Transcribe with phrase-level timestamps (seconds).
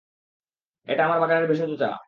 [0.87, 1.91] এটা আমার বাগানের ভেষজ চা।